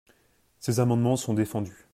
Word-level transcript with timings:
Ces 0.57 0.79
amendements 0.79 1.15
sont 1.15 1.35
défendus. 1.35 1.85